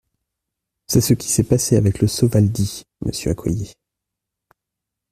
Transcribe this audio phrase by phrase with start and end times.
[0.87, 3.75] C’est ce qui s’est passé avec le Sovaldi, monsieur Accoyer.